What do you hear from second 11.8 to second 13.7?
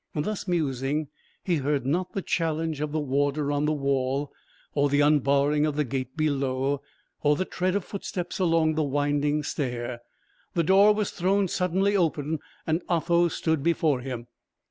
open, and Otho stood